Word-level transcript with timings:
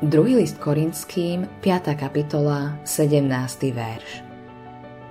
2. 0.00 0.32
list 0.32 0.56
Korinským, 0.56 1.60
5. 1.60 1.92
kapitola, 1.92 2.72
17. 2.88 3.28
verš. 3.68 4.24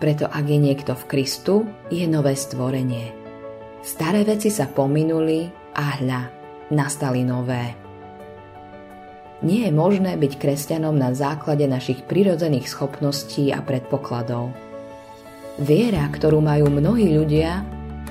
Preto 0.01 0.25
ak 0.25 0.41
je 0.49 0.57
niekto 0.57 0.97
v 0.97 1.03
Kristu, 1.05 1.69
je 1.93 2.09
nové 2.09 2.33
stvorenie. 2.33 3.13
Staré 3.85 4.25
veci 4.25 4.49
sa 4.49 4.65
pominuli 4.65 5.45
a 5.77 5.93
hľa, 5.93 6.21
nastali 6.73 7.21
nové. 7.21 7.77
Nie 9.45 9.69
je 9.69 9.77
možné 9.77 10.17
byť 10.17 10.41
kresťanom 10.41 10.97
na 10.97 11.13
základe 11.13 11.69
našich 11.69 12.01
prirodzených 12.09 12.65
schopností 12.65 13.53
a 13.53 13.61
predpokladov. 13.61 14.57
Viera, 15.61 16.01
ktorú 16.09 16.41
majú 16.41 16.65
mnohí 16.73 17.13
ľudia, 17.13 17.61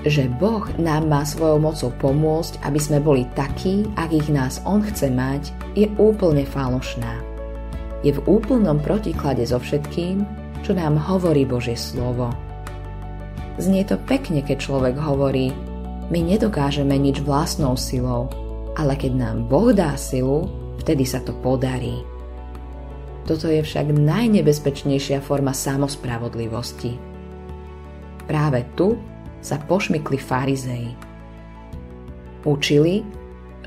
že 0.08 0.32
Boh 0.40 0.64
nám 0.80 1.08
má 1.08 1.22
svojou 1.22 1.60
mocou 1.60 1.92
pomôcť, 2.00 2.64
aby 2.64 2.80
sme 2.80 2.98
boli 2.98 3.28
takí, 3.36 3.84
akých 3.94 4.28
nás 4.32 4.54
On 4.64 4.80
chce 4.80 5.12
mať, 5.12 5.52
je 5.76 5.86
úplne 6.00 6.44
falošná. 6.48 7.20
Je 8.02 8.14
v 8.14 8.22
úplnom 8.26 8.80
protiklade 8.80 9.44
so 9.44 9.60
všetkým, 9.60 10.24
čo 10.64 10.74
nám 10.74 10.98
hovorí 10.98 11.44
Božie 11.44 11.76
slovo. 11.76 12.30
Znie 13.58 13.82
to 13.82 13.98
pekne, 14.06 14.38
keď 14.40 14.56
človek 14.70 14.94
hovorí, 14.98 15.50
my 16.08 16.20
nedokážeme 16.24 16.94
nič 16.94 17.20
vlastnou 17.20 17.74
silou, 17.74 18.30
ale 18.78 18.94
keď 18.94 19.12
nám 19.18 19.36
Boh 19.50 19.74
dá 19.74 19.98
silu, 19.98 20.46
vtedy 20.78 21.02
sa 21.02 21.18
to 21.20 21.34
podarí. 21.42 22.00
Toto 23.26 23.50
je 23.50 23.60
však 23.60 23.92
najnebezpečnejšia 23.92 25.20
forma 25.20 25.52
samospravodlivosti. 25.52 26.96
Práve 28.24 28.64
tu 28.72 28.96
sa 29.40 29.56
pošmykli 29.58 30.18
farizei. 30.18 30.92
Učili, 32.42 33.04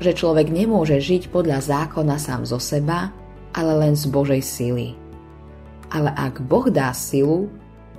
že 0.02 0.16
človek 0.16 0.50
nemôže 0.50 0.98
žiť 0.98 1.30
podľa 1.30 1.62
zákona 1.62 2.18
sám 2.18 2.42
zo 2.48 2.58
seba, 2.58 3.14
ale 3.54 3.72
len 3.78 3.94
z 3.94 4.08
Božej 4.10 4.42
sily. 4.42 4.98
Ale 5.92 6.10
ak 6.16 6.42
Boh 6.42 6.66
dá 6.72 6.90
silu, 6.96 7.52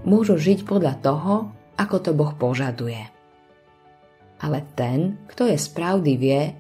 môžu 0.04 0.36
žiť 0.36 0.66
podľa 0.66 1.00
toho, 1.00 1.54
ako 1.78 1.96
to 2.02 2.12
Boh 2.12 2.34
požaduje. 2.36 3.00
Ale 4.44 4.60
ten, 4.76 5.24
kto 5.30 5.48
je 5.48 5.56
spravdy, 5.56 6.20
vie, 6.20 6.52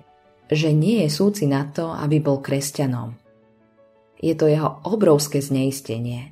že 0.47 0.71
nie 0.71 1.03
je 1.03 1.09
súci 1.11 1.49
na 1.49 1.67
to, 1.67 1.91
aby 1.91 2.21
bol 2.23 2.39
kresťanom. 2.39 3.17
Je 4.23 4.31
to 4.39 4.47
jeho 4.47 4.79
obrovské 4.87 5.43
zneistenie. 5.43 6.31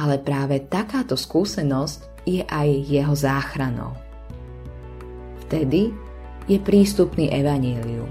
Ale 0.00 0.16
práve 0.22 0.64
takáto 0.64 1.18
skúsenosť 1.18 2.13
je 2.24 2.44
aj 2.44 2.68
jeho 2.88 3.14
záchranou. 3.16 3.92
Vtedy 5.46 5.92
je 6.48 6.58
prístupný 6.60 7.32
evaníliu. 7.32 8.04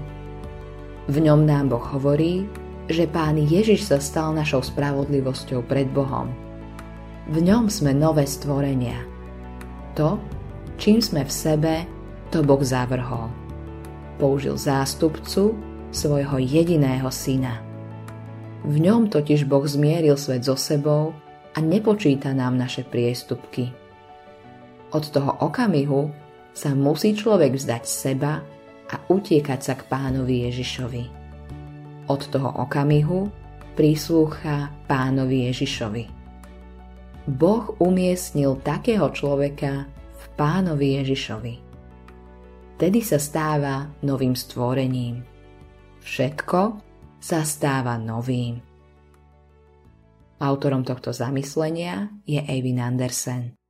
V 1.10 1.16
ňom 1.20 1.44
nám 1.44 1.68
Boh 1.68 1.84
hovorí, 1.94 2.48
že 2.88 3.04
Pán 3.04 3.36
Ježiš 3.36 3.90
sa 3.90 3.98
stal 4.00 4.32
našou 4.32 4.64
spravodlivosťou 4.64 5.64
pred 5.68 5.88
Bohom. 5.92 6.32
V 7.28 7.40
ňom 7.40 7.68
sme 7.68 7.96
nové 7.96 8.28
stvorenia. 8.28 9.00
To, 9.96 10.20
čím 10.76 11.00
sme 11.00 11.24
v 11.24 11.32
sebe, 11.32 11.74
to 12.28 12.44
Boh 12.44 12.60
zavrhol. 12.60 13.28
Použil 14.16 14.56
zástupcu 14.56 15.56
svojho 15.94 16.36
jediného 16.42 17.08
syna. 17.08 17.62
V 18.64 18.80
ňom 18.80 19.12
totiž 19.12 19.44
Boh 19.44 19.64
zmieril 19.64 20.16
svet 20.16 20.44
so 20.44 20.56
sebou 20.56 21.12
a 21.52 21.58
nepočíta 21.60 22.32
nám 22.32 22.56
naše 22.56 22.82
priestupky. 22.82 23.83
Od 24.94 25.04
toho 25.10 25.42
okamihu 25.42 26.06
sa 26.54 26.70
musí 26.70 27.18
človek 27.18 27.58
vzdať 27.58 27.82
seba 27.82 28.38
a 28.86 28.94
utiekať 29.10 29.60
sa 29.60 29.74
k 29.74 29.90
pánovi 29.90 30.46
Ježišovi. 30.46 31.04
Od 32.06 32.22
toho 32.30 32.62
okamihu 32.62 33.26
príslúcha 33.74 34.70
pánovi 34.86 35.50
Ježišovi. 35.50 36.04
Boh 37.26 37.74
umiestnil 37.82 38.62
takého 38.62 39.10
človeka 39.10 39.90
v 39.90 40.24
pánovi 40.38 41.02
Ježišovi. 41.02 41.54
Tedy 42.78 43.00
sa 43.02 43.18
stáva 43.18 43.90
novým 44.06 44.38
stvorením. 44.38 45.26
Všetko 46.06 46.60
sa 47.18 47.42
stáva 47.42 47.98
novým. 47.98 48.62
Autorom 50.38 50.86
tohto 50.86 51.10
zamyslenia 51.10 52.12
je 52.28 52.38
Eivin 52.38 52.78
Andersen. 52.78 53.63